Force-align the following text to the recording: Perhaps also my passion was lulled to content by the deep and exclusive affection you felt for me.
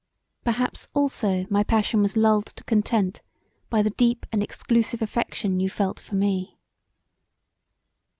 Perhaps 0.43 0.87
also 0.95 1.45
my 1.51 1.63
passion 1.63 2.01
was 2.01 2.17
lulled 2.17 2.47
to 2.47 2.63
content 2.63 3.21
by 3.69 3.83
the 3.83 3.91
deep 3.91 4.25
and 4.31 4.41
exclusive 4.41 4.99
affection 4.99 5.59
you 5.59 5.69
felt 5.69 5.99
for 5.99 6.15
me. 6.15 6.57